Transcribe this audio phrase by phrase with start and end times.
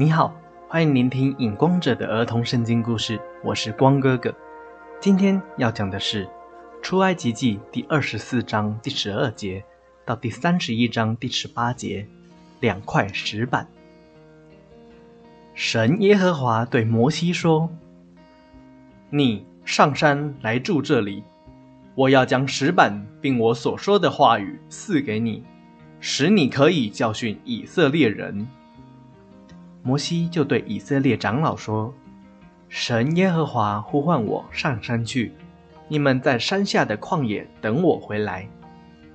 [0.00, 0.34] 你好，
[0.66, 4.34] 欢迎聆听影光者的儿童圣经故事，我是光哥哥。
[4.98, 6.26] 今天要讲的是
[6.80, 9.62] 出埃及记第二十四章第十二节
[10.06, 12.06] 到第三十一章第十八节
[12.60, 13.68] 两块石板。
[15.52, 17.68] 神耶和华对摩西说
[19.12, 21.22] ：“你上山来住这里，
[21.94, 25.44] 我要将石板并我所说的话语赐给你，
[26.00, 28.48] 使你可以教训以色列人。”
[29.82, 31.92] 摩西就对以色列长老说
[32.68, 35.32] ：“神耶和华呼唤我上山去，
[35.88, 38.46] 你们在山下的旷野等我回来。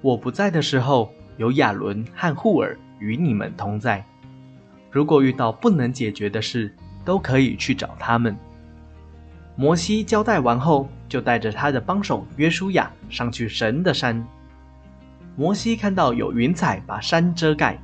[0.00, 4.04] 我不在的时候，有亚伦和户尔与你们同在。
[4.90, 6.72] 如果遇到不能解决的事，
[7.04, 8.36] 都可以去找他们。”
[9.56, 14.24] 摩西交代完后，就带着他的帮手约书亚上去神的山。
[15.34, 17.78] 摩西看到有云彩把山遮盖，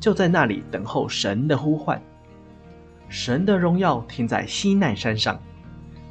[0.00, 2.00] 就在那里等候神的呼唤。
[3.14, 5.40] 神的荣耀停在西奈山上，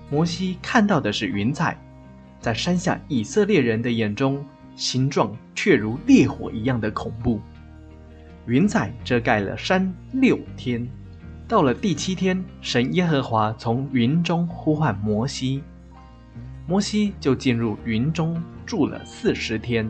[0.09, 1.77] 摩西看到的是云彩，
[2.39, 4.43] 在山下以色列人的眼中，
[4.77, 7.41] 形状却如烈火一样的恐怖。
[8.45, 10.87] 云彩遮盖了山六天，
[11.45, 15.61] 到了第七天，神耶和华从云中呼唤摩西，
[16.65, 19.85] 摩西就进入云中住了四十天。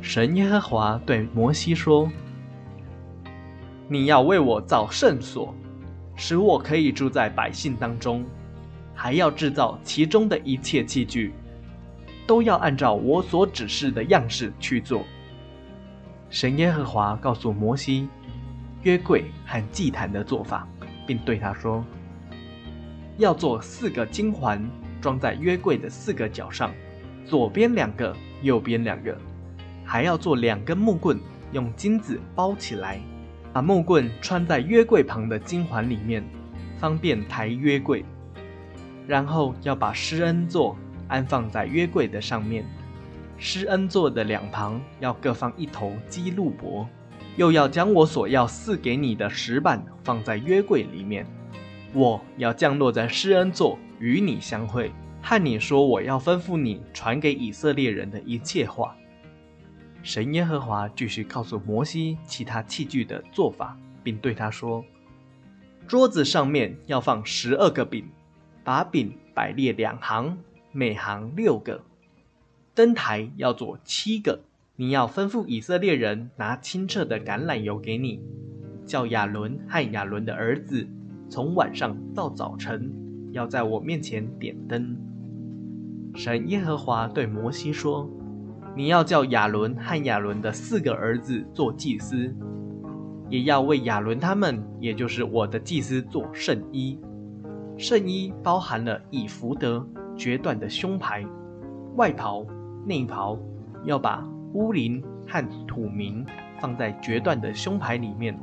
[0.00, 2.10] 神耶和华对摩西说。
[3.86, 5.54] 你要为我造圣所，
[6.16, 8.24] 使我可以住在百姓当中，
[8.94, 11.34] 还要制造其中的一切器具，
[12.26, 15.02] 都要按照我所指示的样式去做。
[16.30, 18.08] 神耶和华告诉摩西
[18.82, 20.66] 约柜和祭坛的做法，
[21.06, 21.84] 并对他说：
[23.18, 24.66] 要做四个金环，
[25.00, 26.72] 装在约柜的四个角上，
[27.26, 29.16] 左边两个，右边两个，
[29.84, 31.20] 还要做两根木棍，
[31.52, 32.98] 用金子包起来。
[33.54, 36.24] 把木棍穿在约柜旁的金环里面，
[36.76, 38.04] 方便抬约柜。
[39.06, 42.64] 然后要把施恩座安放在约柜的上面，
[43.38, 46.84] 施恩座的两旁要各放一头基路伯。
[47.36, 51.24] 又要将我所要赐给你的石板放在约柜里面。
[51.92, 54.90] 我要降落在施恩座，与你相会，
[55.22, 58.96] 和你说我要吩咐你传给以色列人的一切话。
[60.04, 64.84] 神耶和华继续告诉摩西其他器具的做法，并对他说
[65.88, 68.04] ：“桌子上面要放十二个饼，
[68.62, 70.36] 把饼摆列两行，
[70.72, 71.80] 每行六个。
[72.74, 74.40] 灯台要做七个。
[74.76, 78.20] 你要吩咐以色列人拿清澈的橄榄油给你，
[78.84, 80.86] 叫亚伦和亚伦的儿子
[81.30, 82.92] 从晚上到早晨
[83.32, 84.98] 要在我面前点灯。”
[86.14, 88.06] 神耶和华对摩西说。
[88.76, 92.34] 你要叫亚伦和亚伦的四个儿子做祭司，
[93.28, 96.98] 也要为亚伦他们，也就是我的祭司做圣衣。
[97.78, 99.86] 圣衣包含了以福德
[100.16, 101.24] 决断的胸牌、
[101.94, 102.44] 外袍、
[102.84, 103.38] 内袍，
[103.84, 106.26] 要把乌林和土明
[106.58, 108.36] 放在决断的胸牌里面。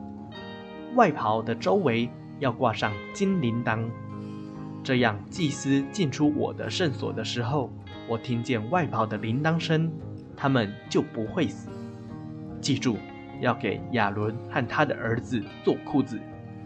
[0.96, 2.10] 外袍的周围
[2.40, 3.84] 要挂上金铃铛，
[4.82, 7.70] 这样祭司进出我的圣所的时候，
[8.08, 9.92] 我听见外袍的铃铛声。
[10.42, 11.70] 他们就不会死。
[12.60, 12.98] 记住，
[13.42, 16.20] 要给亚伦和他的儿子做裤子，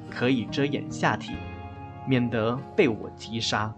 [0.10, 1.34] 可以遮掩下体，
[2.08, 3.76] 免得被我击杀。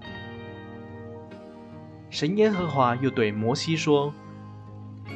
[2.12, 4.14] 神耶和华又对摩西说：“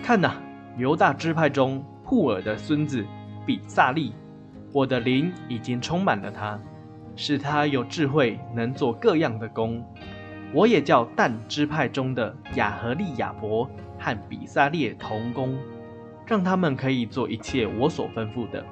[0.01, 0.33] 看呐，
[0.77, 3.05] 犹大支派中户尔的孙子
[3.45, 4.15] 比萨利，
[4.73, 6.59] 我的灵已经充满了他，
[7.15, 9.85] 使他有智慧，能做各样的工。
[10.53, 13.69] 我也叫但支派中的亚和利亚伯。”
[14.03, 15.55] 和比萨列同工，
[16.25, 18.65] 让他们可以做一切我所吩咐的，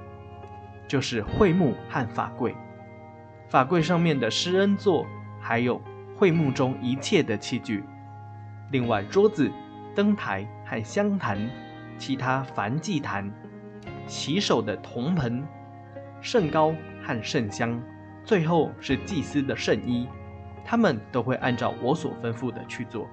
[0.88, 2.56] 就是会幕和法柜，
[3.48, 5.06] 法柜上面的施恩座，
[5.40, 5.80] 还有
[6.18, 7.84] 会幕中一切的器具，
[8.72, 9.52] 另外桌子、
[9.94, 11.48] 灯台和香坛，
[12.00, 13.32] 其他凡祭坛、
[14.08, 15.46] 洗手的铜盆、
[16.22, 16.74] 圣膏
[17.04, 17.80] 和圣香，
[18.24, 20.08] 最后是祭司的圣衣，
[20.70, 23.10] 他们都会按照我所吩咐的去做。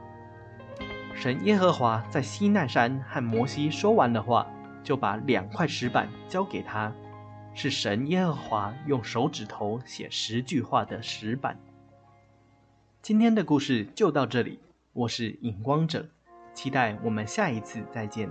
[1.15, 4.47] 神耶和华在西奈山和摩西说完的话，
[4.85, 6.93] 就把两块石板交给他，
[7.55, 11.59] 是神耶和华用手指头写十句话的石板。
[13.01, 14.61] 今天的故事就到这里，
[14.93, 16.07] 我是影光者，
[16.53, 18.29] 期待我们下一次再见。